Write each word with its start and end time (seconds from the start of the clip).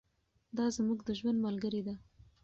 دا 0.57 0.65
زموږ 0.75 0.99
د 1.03 1.09
ژوند 1.19 1.39
ملګرې 1.45 1.81
ده. 1.87 1.95